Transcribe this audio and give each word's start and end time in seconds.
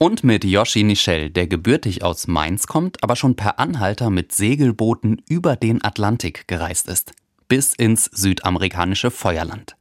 Und 0.00 0.22
mit 0.22 0.44
Yoshi 0.44 0.84
Nichel, 0.84 1.28
der 1.28 1.48
gebürtig 1.48 2.04
aus 2.04 2.28
Mainz 2.28 2.68
kommt, 2.68 3.02
aber 3.02 3.16
schon 3.16 3.34
per 3.34 3.58
Anhalter 3.58 4.10
mit 4.10 4.30
Segelbooten 4.30 5.22
über 5.28 5.56
den 5.56 5.82
Atlantik 5.82 6.46
gereist 6.46 6.86
ist. 6.86 7.12
Bis 7.48 7.74
ins 7.74 8.04
südamerikanische 8.04 9.10
Feuerland. 9.10 9.76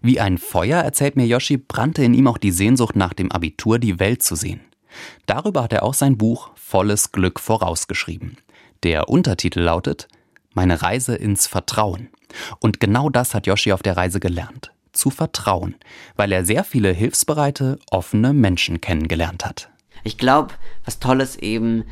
Wie 0.00 0.18
ein 0.18 0.38
Feuer, 0.38 0.80
erzählt 0.80 1.16
mir 1.16 1.26
Yoshi, 1.26 1.58
brannte 1.58 2.02
in 2.02 2.14
ihm 2.14 2.26
auch 2.26 2.38
die 2.38 2.52
Sehnsucht 2.52 2.96
nach 2.96 3.12
dem 3.12 3.30
Abitur, 3.30 3.78
die 3.78 4.00
Welt 4.00 4.22
zu 4.22 4.34
sehen. 4.34 4.62
Darüber 5.26 5.64
hat 5.64 5.74
er 5.74 5.82
auch 5.82 5.94
sein 5.94 6.16
Buch 6.16 6.50
Volles 6.54 7.12
Glück 7.12 7.38
vorausgeschrieben. 7.38 8.38
Der 8.82 9.10
Untertitel 9.10 9.60
lautet 9.60 10.08
Meine 10.54 10.80
Reise 10.80 11.16
ins 11.16 11.46
Vertrauen. 11.46 12.08
Und 12.60 12.80
genau 12.80 13.10
das 13.10 13.34
hat 13.34 13.46
Yoshi 13.46 13.72
auf 13.72 13.82
der 13.82 13.98
Reise 13.98 14.20
gelernt. 14.20 14.72
Zu 14.92 15.10
vertrauen, 15.10 15.76
weil 16.16 16.32
er 16.32 16.44
sehr 16.44 16.64
viele 16.64 16.90
hilfsbereite, 16.92 17.78
offene 17.90 18.32
Menschen 18.32 18.80
kennengelernt 18.80 19.44
hat. 19.44 19.70
Ich 20.02 20.18
glaube, 20.18 20.54
was 20.84 20.98
Tolles 20.98 21.36
eben 21.36 21.84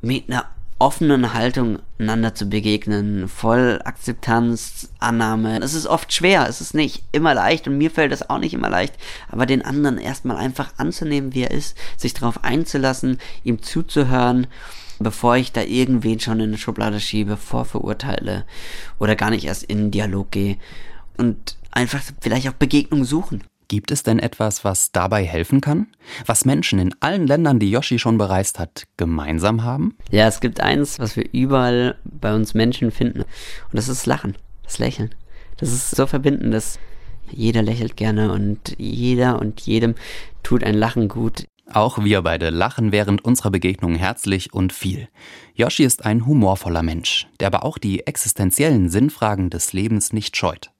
mit 0.00 0.28
einer 0.28 0.46
offenen 0.80 1.34
Haltung 1.34 1.78
einander 1.98 2.34
zu 2.34 2.48
begegnen, 2.48 3.28
voll 3.28 3.80
Akzeptanz, 3.84 4.90
Annahme. 4.98 5.60
Es 5.60 5.74
ist 5.74 5.86
oft 5.86 6.10
schwer, 6.12 6.48
es 6.48 6.62
ist 6.62 6.74
nicht 6.74 7.04
immer 7.12 7.34
leicht 7.34 7.68
und 7.68 7.76
mir 7.76 7.90
fällt 7.90 8.12
es 8.12 8.28
auch 8.30 8.38
nicht 8.38 8.54
immer 8.54 8.70
leicht, 8.70 8.94
aber 9.28 9.44
den 9.44 9.62
anderen 9.62 9.98
erstmal 9.98 10.38
einfach 10.38 10.72
anzunehmen, 10.78 11.34
wie 11.34 11.42
er 11.42 11.50
ist, 11.50 11.76
sich 11.98 12.14
darauf 12.14 12.44
einzulassen, 12.44 13.18
ihm 13.44 13.62
zuzuhören, 13.62 14.46
bevor 14.98 15.36
ich 15.36 15.52
da 15.52 15.60
irgendwen 15.62 16.18
schon 16.18 16.40
in 16.40 16.48
eine 16.48 16.58
Schublade 16.58 16.98
schiebe, 16.98 17.36
vorverurteile 17.36 18.46
oder 18.98 19.16
gar 19.16 19.28
nicht 19.28 19.44
erst 19.44 19.64
in 19.64 19.78
einen 19.78 19.90
Dialog 19.90 20.30
gehe 20.30 20.56
und 21.18 21.56
einfach 21.70 22.02
vielleicht 22.20 22.48
auch 22.48 22.54
Begegnung 22.54 23.04
suchen. 23.04 23.44
Gibt 23.68 23.92
es 23.92 24.02
denn 24.02 24.18
etwas, 24.18 24.64
was 24.64 24.90
dabei 24.90 25.24
helfen 25.24 25.60
kann? 25.60 25.86
Was 26.26 26.44
Menschen 26.44 26.80
in 26.80 26.92
allen 26.98 27.28
Ländern, 27.28 27.60
die 27.60 27.70
Yoshi 27.70 28.00
schon 28.00 28.18
bereist 28.18 28.58
hat, 28.58 28.88
gemeinsam 28.96 29.62
haben? 29.62 29.96
Ja, 30.10 30.26
es 30.26 30.40
gibt 30.40 30.60
eins, 30.60 30.98
was 30.98 31.14
wir 31.14 31.24
überall 31.32 31.94
bei 32.04 32.34
uns 32.34 32.54
Menschen 32.54 32.90
finden. 32.90 33.20
Und 33.20 33.26
das 33.72 33.88
ist 33.88 34.06
Lachen, 34.06 34.36
das 34.64 34.80
Lächeln. 34.80 35.14
Das 35.58 35.72
ist 35.72 35.94
so 35.94 36.08
verbindend, 36.08 36.52
dass 36.52 36.80
jeder 37.30 37.62
lächelt 37.62 37.96
gerne 37.96 38.32
und 38.32 38.74
jeder 38.76 39.38
und 39.38 39.60
jedem 39.60 39.94
tut 40.42 40.64
ein 40.64 40.74
Lachen 40.74 41.06
gut. 41.06 41.44
Auch 41.72 42.02
wir 42.02 42.22
beide 42.22 42.50
lachen 42.50 42.90
während 42.90 43.24
unserer 43.24 43.52
Begegnung 43.52 43.94
herzlich 43.94 44.52
und 44.52 44.72
viel. 44.72 45.08
Yoshi 45.54 45.84
ist 45.84 46.04
ein 46.04 46.26
humorvoller 46.26 46.82
Mensch, 46.82 47.28
der 47.38 47.46
aber 47.46 47.64
auch 47.64 47.78
die 47.78 48.04
existenziellen 48.04 48.88
Sinnfragen 48.88 49.50
des 49.50 49.72
Lebens 49.72 50.12
nicht 50.12 50.36
scheut. 50.36 50.72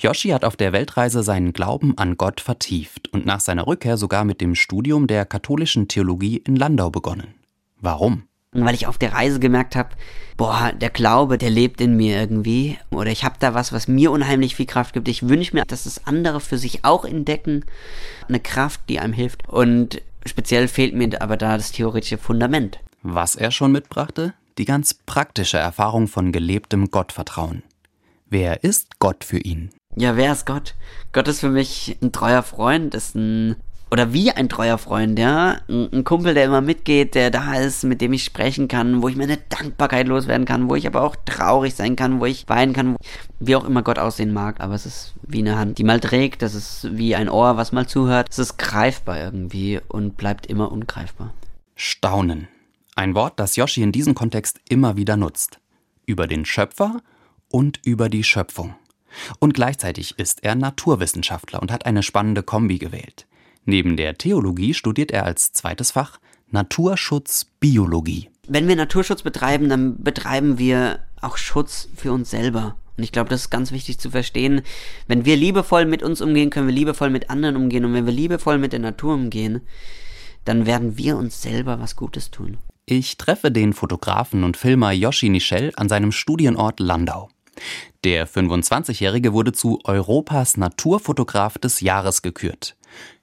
Yoshi 0.00 0.30
hat 0.30 0.44
auf 0.44 0.56
der 0.56 0.72
Weltreise 0.72 1.22
seinen 1.22 1.52
Glauben 1.52 1.96
an 1.96 2.16
Gott 2.16 2.40
vertieft 2.40 3.08
und 3.08 3.26
nach 3.26 3.40
seiner 3.40 3.66
Rückkehr 3.66 3.96
sogar 3.96 4.24
mit 4.24 4.40
dem 4.40 4.54
Studium 4.54 5.06
der 5.06 5.24
katholischen 5.24 5.88
Theologie 5.88 6.38
in 6.38 6.56
Landau 6.56 6.90
begonnen. 6.90 7.34
Warum? 7.80 8.24
Weil 8.52 8.74
ich 8.74 8.86
auf 8.86 8.96
der 8.96 9.12
Reise 9.12 9.40
gemerkt 9.40 9.76
habe, 9.76 9.90
boah, 10.38 10.72
der 10.72 10.88
Glaube, 10.88 11.36
der 11.36 11.50
lebt 11.50 11.80
in 11.82 11.96
mir 11.96 12.18
irgendwie. 12.18 12.78
Oder 12.90 13.10
ich 13.10 13.24
habe 13.24 13.36
da 13.38 13.52
was, 13.52 13.72
was 13.72 13.88
mir 13.88 14.10
unheimlich 14.10 14.56
viel 14.56 14.66
Kraft 14.66 14.94
gibt. 14.94 15.08
Ich 15.08 15.28
wünsche 15.28 15.54
mir, 15.54 15.64
dass 15.66 15.84
das 15.84 16.06
andere 16.06 16.40
für 16.40 16.56
sich 16.56 16.84
auch 16.84 17.04
entdecken. 17.04 17.64
Eine 18.26 18.40
Kraft, 18.40 18.80
die 18.88 19.00
einem 19.00 19.12
hilft. 19.12 19.46
Und 19.48 20.00
speziell 20.24 20.66
fehlt 20.66 20.94
mir 20.94 21.20
aber 21.20 21.36
da 21.36 21.58
das 21.58 21.72
theoretische 21.72 22.16
Fundament. 22.16 22.80
Was 23.02 23.36
er 23.36 23.50
schon 23.50 23.72
mitbrachte? 23.72 24.32
Die 24.56 24.64
ganz 24.64 24.94
praktische 24.94 25.58
Erfahrung 25.58 26.08
von 26.08 26.32
gelebtem 26.32 26.90
Gottvertrauen. 26.90 27.62
Wer 28.30 28.62
ist 28.62 28.98
Gott 28.98 29.24
für 29.24 29.38
ihn? 29.38 29.70
Ja, 29.96 30.16
wer 30.16 30.32
ist 30.32 30.44
Gott? 30.44 30.74
Gott 31.12 31.28
ist 31.28 31.40
für 31.40 31.48
mich 31.48 31.96
ein 32.02 32.12
treuer 32.12 32.42
Freund, 32.42 32.94
ist 32.94 33.14
ein 33.14 33.56
oder 33.90 34.12
wie 34.12 34.30
ein 34.30 34.50
treuer 34.50 34.76
Freund, 34.76 35.18
ja. 35.18 35.62
Ein, 35.66 36.04
Kumpel, 36.04 36.34
der 36.34 36.44
immer 36.44 36.60
mitgeht, 36.60 37.14
der 37.14 37.30
da 37.30 37.54
ist, 37.54 37.84
mit 37.84 38.02
dem 38.02 38.12
ich 38.12 38.22
sprechen 38.22 38.68
kann, 38.68 39.00
wo 39.00 39.08
ich 39.08 39.16
meine 39.16 39.38
Dankbarkeit 39.38 40.06
loswerden 40.08 40.44
kann, 40.44 40.68
wo 40.68 40.74
ich 40.74 40.86
aber 40.86 41.00
auch 41.00 41.16
traurig 41.24 41.74
sein 41.74 41.96
kann, 41.96 42.20
wo 42.20 42.26
ich 42.26 42.46
weinen 42.50 42.74
kann, 42.74 42.96
wie 43.40 43.56
auch 43.56 43.64
immer 43.64 43.82
Gott 43.82 43.98
aussehen 43.98 44.34
mag. 44.34 44.60
Aber 44.60 44.74
es 44.74 44.84
ist 44.84 45.14
wie 45.26 45.38
eine 45.38 45.56
Hand, 45.56 45.78
die 45.78 45.84
mal 45.84 46.00
trägt, 46.00 46.42
das 46.42 46.54
ist 46.54 46.88
wie 46.92 47.16
ein 47.16 47.30
Ohr, 47.30 47.56
was 47.56 47.72
mal 47.72 47.86
zuhört. 47.86 48.28
Es 48.30 48.38
ist 48.38 48.58
greifbar 48.58 49.18
irgendwie 49.18 49.80
und 49.88 50.18
bleibt 50.18 50.44
immer 50.44 50.70
ungreifbar. 50.70 51.32
Staunen. 51.74 52.48
Ein 52.94 53.14
Wort, 53.14 53.40
das 53.40 53.56
Yoshi 53.56 53.82
in 53.82 53.92
diesem 53.92 54.14
Kontext 54.14 54.60
immer 54.68 54.98
wieder 54.98 55.16
nutzt. 55.16 55.60
Über 56.04 56.26
den 56.26 56.44
Schöpfer 56.44 57.00
und 57.50 57.80
über 57.84 58.08
die 58.08 58.24
Schöpfung. 58.24 58.74
Und 59.38 59.54
gleichzeitig 59.54 60.18
ist 60.18 60.44
er 60.44 60.54
Naturwissenschaftler 60.54 61.60
und 61.60 61.72
hat 61.72 61.86
eine 61.86 62.02
spannende 62.02 62.42
Kombi 62.42 62.78
gewählt. 62.78 63.26
Neben 63.64 63.96
der 63.96 64.16
Theologie 64.16 64.74
studiert 64.74 65.10
er 65.10 65.24
als 65.24 65.52
zweites 65.52 65.90
Fach 65.90 66.18
Naturschutzbiologie. 66.50 68.30
Wenn 68.46 68.66
wir 68.68 68.76
Naturschutz 68.76 69.22
betreiben, 69.22 69.68
dann 69.68 70.02
betreiben 70.02 70.58
wir 70.58 71.00
auch 71.20 71.36
Schutz 71.36 71.88
für 71.94 72.12
uns 72.12 72.30
selber. 72.30 72.76
Und 72.96 73.04
ich 73.04 73.12
glaube, 73.12 73.28
das 73.28 73.42
ist 73.42 73.50
ganz 73.50 73.70
wichtig 73.70 73.98
zu 73.98 74.10
verstehen. 74.10 74.62
Wenn 75.06 75.24
wir 75.24 75.36
liebevoll 75.36 75.84
mit 75.84 76.02
uns 76.02 76.20
umgehen, 76.20 76.50
können 76.50 76.66
wir 76.66 76.74
liebevoll 76.74 77.10
mit 77.10 77.30
anderen 77.30 77.56
umgehen. 77.56 77.84
Und 77.84 77.92
wenn 77.92 78.06
wir 78.06 78.12
liebevoll 78.12 78.58
mit 78.58 78.72
der 78.72 78.80
Natur 78.80 79.14
umgehen, 79.14 79.60
dann 80.44 80.66
werden 80.66 80.96
wir 80.96 81.16
uns 81.16 81.42
selber 81.42 81.78
was 81.78 81.94
Gutes 81.94 82.30
tun. 82.30 82.56
Ich 82.86 83.18
treffe 83.18 83.52
den 83.52 83.74
Fotografen 83.74 84.44
und 84.44 84.56
Filmer 84.56 84.92
Yoshi 84.92 85.28
Nichel 85.28 85.72
an 85.76 85.90
seinem 85.90 86.10
Studienort 86.10 86.80
Landau. 86.80 87.28
Der 88.04 88.28
25-Jährige 88.28 89.32
wurde 89.32 89.52
zu 89.52 89.80
Europas 89.84 90.56
Naturfotograf 90.56 91.58
des 91.58 91.80
Jahres 91.80 92.22
gekürt. 92.22 92.76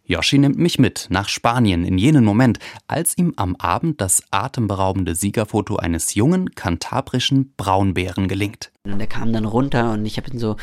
Yoshi 0.07 0.37
nimmt 0.37 0.59
mich 0.59 0.77
mit 0.77 1.07
nach 1.09 1.27
Spanien 1.29 1.83
in 1.83 1.97
jenen 1.97 2.23
Moment, 2.23 2.59
als 2.87 3.17
ihm 3.17 3.33
am 3.37 3.55
Abend 3.55 4.01
das 4.01 4.21
atemberaubende 4.29 5.15
Siegerfoto 5.15 5.77
eines 5.77 6.13
jungen 6.13 6.53
kantabrischen 6.53 7.53
Braunbären 7.57 8.27
gelingt. 8.27 8.71
Und 8.83 8.99
er 8.99 9.07
kam 9.07 9.33
dann 9.33 9.45
runter 9.45 9.93
und 9.93 10.05
ich 10.05 10.17
habe 10.17 10.29
ihn 10.29 10.37
so 10.37 10.57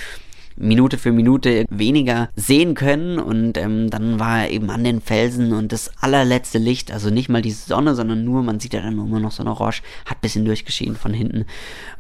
Minute 0.57 0.99
für 0.99 1.13
Minute 1.13 1.67
weniger 1.71 2.31
sehen 2.37 2.75
können 2.75 3.19
und 3.19 3.57
ähm, 3.59 3.91
dann 3.91 4.19
war 4.19 4.43
er 4.43 4.51
eben 4.51 4.71
an 4.71 4.85
den 4.85 5.01
Felsen 5.01 5.53
und 5.53 5.73
das 5.73 5.91
allerletzte 6.01 6.59
Licht, 6.59 6.93
also 6.93 7.11
nicht 7.11 7.29
mal 7.29 7.43
die 7.43 7.51
Sonne, 7.51 7.95
sondern 7.95 8.25
nur, 8.25 8.43
man 8.43 8.61
sieht 8.61 8.75
ja 8.75 8.81
dann 8.81 8.97
nur 8.97 9.21
noch 9.21 9.33
so 9.33 9.43
eine 9.43 9.51
Orange, 9.51 9.83
hat 10.05 10.19
ein 10.19 10.23
bisschen 10.23 10.45
durchgeschieden 10.45 10.97
von 10.97 11.15
hinten 11.15 11.47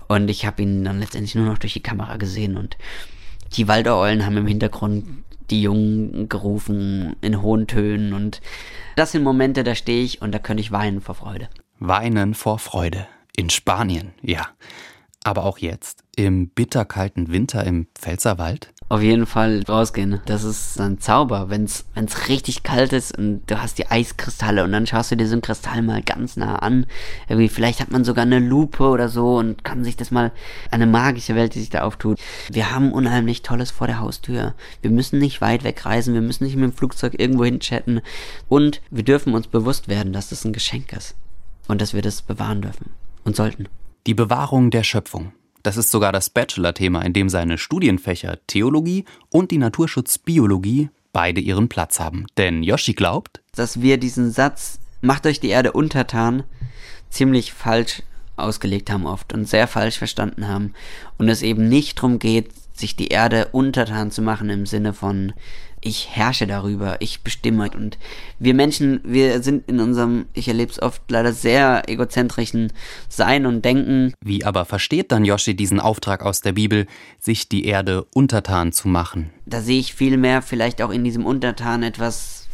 und 0.08 0.28
ich 0.28 0.46
habe 0.46 0.62
ihn 0.62 0.84
dann 0.84 1.00
letztendlich 1.00 1.34
nur 1.34 1.46
noch 1.46 1.58
durch 1.58 1.72
die 1.72 1.82
Kamera 1.82 2.16
gesehen 2.16 2.56
und 2.56 2.76
die 3.56 3.68
Waldeulen 3.68 4.24
haben 4.24 4.36
im 4.36 4.46
Hintergrund 4.46 5.04
die 5.50 5.62
Jungen 5.62 6.28
gerufen 6.28 7.16
in 7.20 7.42
hohen 7.42 7.66
Tönen 7.66 8.12
und 8.14 8.40
das 8.96 9.12
sind 9.12 9.22
Momente, 9.22 9.64
da 9.64 9.74
stehe 9.74 10.02
ich 10.02 10.22
und 10.22 10.32
da 10.32 10.38
könnte 10.38 10.62
ich 10.62 10.72
weinen 10.72 11.00
vor 11.00 11.14
Freude. 11.14 11.48
Weinen 11.78 12.34
vor 12.34 12.58
Freude. 12.58 13.06
In 13.34 13.50
Spanien, 13.50 14.12
ja. 14.20 14.48
Aber 15.24 15.44
auch 15.44 15.58
jetzt, 15.58 16.02
im 16.16 16.48
bitterkalten 16.48 17.30
Winter 17.30 17.64
im 17.64 17.86
Pfälzerwald? 17.94 18.72
Auf 18.88 19.00
jeden 19.00 19.24
Fall 19.24 19.62
rausgehen. 19.66 20.20
Das 20.26 20.44
ist 20.44 20.78
ein 20.78 20.98
Zauber, 20.98 21.48
wenn 21.48 21.64
es 21.64 21.84
richtig 22.28 22.62
kalt 22.62 22.92
ist 22.92 23.16
und 23.16 23.42
du 23.46 23.62
hast 23.62 23.78
die 23.78 23.90
Eiskristalle 23.90 24.64
und 24.64 24.72
dann 24.72 24.86
schaust 24.86 25.10
du 25.10 25.16
dir 25.16 25.26
so 25.26 25.32
einen 25.32 25.40
Kristall 25.40 25.80
mal 25.80 26.02
ganz 26.02 26.36
nah 26.36 26.56
an. 26.56 26.86
Irgendwie, 27.28 27.48
vielleicht 27.48 27.80
hat 27.80 27.90
man 27.90 28.04
sogar 28.04 28.24
eine 28.24 28.38
Lupe 28.38 28.84
oder 28.84 29.08
so 29.08 29.36
und 29.36 29.64
kann 29.64 29.84
sich 29.84 29.96
das 29.96 30.10
mal 30.10 30.32
eine 30.70 30.86
magische 30.86 31.34
Welt, 31.36 31.54
die 31.54 31.60
sich 31.60 31.70
da 31.70 31.82
auftut. 31.82 32.18
Wir 32.50 32.74
haben 32.74 32.92
unheimlich 32.92 33.40
Tolles 33.40 33.70
vor 33.70 33.86
der 33.86 34.00
Haustür. 34.00 34.54
Wir 34.82 34.90
müssen 34.90 35.20
nicht 35.20 35.40
weit 35.40 35.64
wegreisen, 35.64 36.12
wir 36.12 36.20
müssen 36.20 36.44
nicht 36.44 36.56
mit 36.56 36.64
dem 36.64 36.76
Flugzeug 36.76 37.18
irgendwo 37.18 37.44
hinchatten 37.44 38.02
und 38.48 38.82
wir 38.90 39.04
dürfen 39.04 39.34
uns 39.34 39.46
bewusst 39.46 39.88
werden, 39.88 40.12
dass 40.12 40.28
das 40.28 40.44
ein 40.44 40.52
Geschenk 40.52 40.92
ist 40.92 41.14
und 41.66 41.80
dass 41.80 41.94
wir 41.94 42.02
das 42.02 42.20
bewahren 42.20 42.60
dürfen 42.60 42.90
und 43.24 43.36
sollten. 43.36 43.68
Die 44.04 44.14
Bewahrung 44.14 44.72
der 44.72 44.82
Schöpfung. 44.82 45.32
Das 45.62 45.76
ist 45.76 45.92
sogar 45.92 46.10
das 46.10 46.28
Bachelor-Thema, 46.28 47.02
in 47.02 47.12
dem 47.12 47.28
seine 47.28 47.56
Studienfächer 47.56 48.38
Theologie 48.48 49.04
und 49.30 49.52
die 49.52 49.58
Naturschutzbiologie 49.58 50.90
beide 51.12 51.40
ihren 51.40 51.68
Platz 51.68 52.00
haben. 52.00 52.26
Denn 52.36 52.64
Yoshi 52.64 52.94
glaubt, 52.94 53.42
dass 53.54 53.80
wir 53.80 53.98
diesen 53.98 54.32
Satz, 54.32 54.80
macht 55.02 55.24
euch 55.24 55.38
die 55.38 55.50
Erde 55.50 55.70
untertan, 55.70 56.42
ziemlich 57.10 57.52
falsch 57.52 58.02
ausgelegt 58.34 58.90
haben 58.90 59.06
oft 59.06 59.32
und 59.32 59.48
sehr 59.48 59.68
falsch 59.68 59.98
verstanden 59.98 60.48
haben. 60.48 60.74
Und 61.16 61.28
es 61.28 61.42
eben 61.42 61.68
nicht 61.68 61.98
darum 61.98 62.18
geht, 62.18 62.50
sich 62.76 62.96
die 62.96 63.08
Erde 63.08 63.50
untertan 63.52 64.10
zu 64.10 64.20
machen 64.20 64.50
im 64.50 64.66
Sinne 64.66 64.94
von, 64.94 65.32
ich 65.82 66.08
herrsche 66.10 66.46
darüber, 66.46 66.96
ich 67.00 67.20
bestimme. 67.20 67.70
Und 67.74 67.98
wir 68.38 68.54
Menschen, 68.54 69.00
wir 69.04 69.42
sind 69.42 69.68
in 69.68 69.80
unserem, 69.80 70.26
ich 70.32 70.48
erlebe 70.48 70.70
es 70.70 70.80
oft 70.80 71.02
leider 71.10 71.32
sehr 71.32 71.88
egozentrischen 71.88 72.72
Sein 73.08 73.44
und 73.46 73.64
Denken. 73.64 74.14
Wie 74.24 74.44
aber 74.44 74.64
versteht 74.64 75.12
dann 75.12 75.24
Yoshi 75.24 75.54
diesen 75.54 75.80
Auftrag 75.80 76.22
aus 76.22 76.40
der 76.40 76.52
Bibel, 76.52 76.86
sich 77.18 77.48
die 77.48 77.66
Erde 77.66 78.06
untertan 78.14 78.72
zu 78.72 78.88
machen? 78.88 79.30
Da 79.44 79.60
sehe 79.60 79.80
ich 79.80 79.94
vielmehr 79.94 80.40
vielleicht 80.40 80.80
auch 80.80 80.90
in 80.90 81.04
diesem 81.04 81.26
Untertan 81.26 81.82
etwas, 81.82 82.48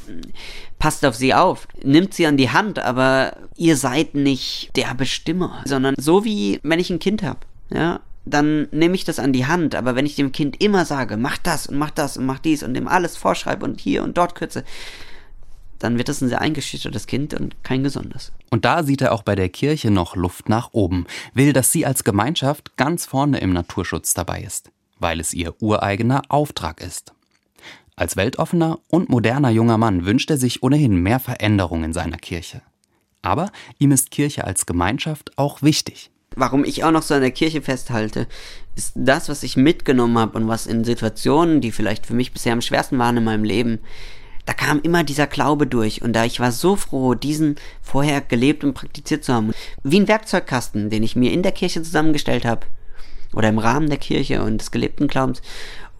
passt 0.78 1.04
auf 1.04 1.14
sie 1.14 1.34
auf, 1.34 1.68
nimmt 1.84 2.14
sie 2.14 2.26
an 2.26 2.38
die 2.38 2.50
Hand, 2.50 2.78
aber 2.78 3.36
ihr 3.56 3.76
seid 3.76 4.14
nicht 4.14 4.70
der 4.74 4.94
Bestimmer, 4.94 5.62
sondern 5.66 5.94
so 5.98 6.24
wie 6.24 6.60
wenn 6.62 6.80
ich 6.80 6.90
ein 6.90 6.98
Kind 6.98 7.22
habe. 7.22 7.40
Ja, 7.70 8.00
dann 8.30 8.68
nehme 8.70 8.94
ich 8.94 9.04
das 9.04 9.18
an 9.18 9.32
die 9.32 9.46
Hand. 9.46 9.74
Aber 9.74 9.94
wenn 9.94 10.06
ich 10.06 10.16
dem 10.16 10.32
Kind 10.32 10.62
immer 10.62 10.84
sage, 10.84 11.16
mach 11.16 11.38
das 11.38 11.66
und 11.66 11.78
mach 11.78 11.90
das 11.90 12.16
und 12.16 12.26
mach 12.26 12.38
dies 12.38 12.62
und 12.62 12.74
dem 12.74 12.88
alles 12.88 13.16
vorschreibe 13.16 13.64
und 13.64 13.80
hier 13.80 14.02
und 14.02 14.16
dort 14.16 14.34
kürze, 14.34 14.64
dann 15.78 15.96
wird 15.96 16.08
das 16.08 16.20
ein 16.20 16.28
sehr 16.28 16.40
eingeschüchtertes 16.40 17.06
Kind 17.06 17.34
und 17.34 17.62
kein 17.62 17.82
gesundes. 17.82 18.32
Und 18.50 18.64
da 18.64 18.82
sieht 18.82 19.00
er 19.00 19.12
auch 19.12 19.22
bei 19.22 19.34
der 19.34 19.48
Kirche 19.48 19.90
noch 19.90 20.16
Luft 20.16 20.48
nach 20.48 20.70
oben, 20.72 21.06
will, 21.34 21.52
dass 21.52 21.70
sie 21.70 21.86
als 21.86 22.04
Gemeinschaft 22.04 22.76
ganz 22.76 23.06
vorne 23.06 23.38
im 23.38 23.52
Naturschutz 23.52 24.14
dabei 24.14 24.42
ist, 24.42 24.70
weil 24.98 25.20
es 25.20 25.34
ihr 25.34 25.54
ureigener 25.62 26.22
Auftrag 26.28 26.80
ist. 26.80 27.12
Als 27.94 28.16
weltoffener 28.16 28.78
und 28.88 29.08
moderner 29.08 29.50
junger 29.50 29.78
Mann 29.78 30.04
wünscht 30.04 30.30
er 30.30 30.36
sich 30.36 30.62
ohnehin 30.62 30.96
mehr 30.96 31.20
Veränderung 31.20 31.84
in 31.84 31.92
seiner 31.92 32.18
Kirche. 32.18 32.62
Aber 33.22 33.50
ihm 33.78 33.90
ist 33.90 34.10
Kirche 34.10 34.44
als 34.44 34.66
Gemeinschaft 34.66 35.36
auch 35.36 35.62
wichtig. 35.62 36.10
Warum 36.36 36.64
ich 36.64 36.84
auch 36.84 36.90
noch 36.90 37.02
so 37.02 37.14
an 37.14 37.20
der 37.20 37.30
Kirche 37.30 37.62
festhalte, 37.62 38.26
ist 38.76 38.92
das, 38.94 39.28
was 39.28 39.42
ich 39.42 39.56
mitgenommen 39.56 40.18
habe 40.18 40.38
und 40.38 40.48
was 40.48 40.66
in 40.66 40.84
Situationen, 40.84 41.60
die 41.60 41.72
vielleicht 41.72 42.06
für 42.06 42.14
mich 42.14 42.32
bisher 42.32 42.52
am 42.52 42.60
schwersten 42.60 42.98
waren 42.98 43.16
in 43.16 43.24
meinem 43.24 43.44
Leben, 43.44 43.80
da 44.48 44.54
kam 44.54 44.80
immer 44.80 45.04
dieser 45.04 45.26
Glaube 45.26 45.66
durch 45.66 46.00
und 46.00 46.14
da 46.14 46.24
ich 46.24 46.40
war 46.40 46.52
so 46.52 46.74
froh, 46.74 47.12
diesen 47.14 47.56
vorher 47.82 48.22
gelebt 48.22 48.64
und 48.64 48.72
praktiziert 48.72 49.22
zu 49.22 49.34
haben. 49.34 49.52
Wie 49.82 50.00
ein 50.00 50.08
Werkzeugkasten, 50.08 50.88
den 50.88 51.02
ich 51.02 51.16
mir 51.16 51.32
in 51.32 51.42
der 51.42 51.52
Kirche 51.52 51.82
zusammengestellt 51.82 52.46
habe 52.46 52.66
oder 53.34 53.50
im 53.50 53.58
Rahmen 53.58 53.90
der 53.90 53.98
Kirche 53.98 54.42
und 54.42 54.58
des 54.58 54.70
gelebten 54.70 55.06
Glaubens 55.06 55.42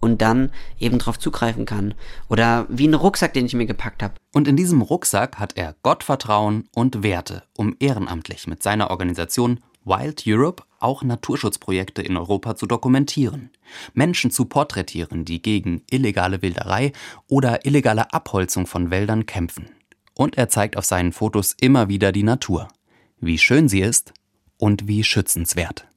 und 0.01 0.23
dann 0.23 0.51
eben 0.79 0.99
drauf 0.99 1.19
zugreifen 1.19 1.67
kann. 1.67 1.93
Oder 2.29 2.67
wie 2.71 2.89
ein 2.89 2.95
Rucksack, 2.95 3.35
den 3.35 3.45
ich 3.47 3.55
mir 3.55 3.67
gepackt 3.67 4.03
habe. 4.03 4.15
Und 4.33 4.49
in 4.49 4.57
diesem 4.57 4.81
Rucksack 4.81 5.39
hat 5.39 5.57
er 5.57 5.75
Gottvertrauen 5.83 6.69
und 6.75 7.03
Werte, 7.03 7.43
um 7.57 7.77
ehrenamtlich 7.81 8.47
mit 8.47 8.63
seiner 8.63 8.91
Organisation 8.91 9.61
Wild 9.89 10.25
Europe 10.27 10.65
auch 10.81 11.03
Naturschutzprojekte 11.03 12.03
in 12.03 12.17
Europa 12.17 12.55
zu 12.57 12.67
dokumentieren, 12.67 13.51
Menschen 13.95 14.31
zu 14.31 14.45
porträtieren, 14.45 15.25
die 15.25 15.43
gegen 15.43 15.83
illegale 15.91 16.43
Wilderei 16.43 16.93
oder 17.27 17.65
illegale 17.65 18.13
Abholzung 18.13 18.67
von 18.67 18.91
Wäldern 18.91 19.27
kämpfen. 19.27 19.71
Und 20.15 20.37
er 20.37 20.49
zeigt 20.49 20.77
auf 20.77 20.85
seinen 20.85 21.13
Fotos 21.13 21.55
immer 21.61 21.89
wieder 21.89 22.13
die 22.13 22.23
Natur, 22.23 22.69
wie 23.21 23.39
schön 23.39 23.69
sie 23.69 23.81
ist 23.81 24.13
und 24.59 24.89
wie 24.89 25.05
schützenswert. 25.05 25.87